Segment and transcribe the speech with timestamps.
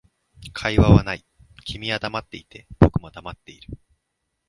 [0.53, 1.23] 会話はない、
[1.63, 3.77] 君は黙っていて、僕も黙っている